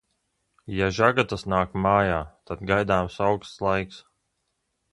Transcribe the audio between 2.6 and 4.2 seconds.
gaidāms auksts laiks.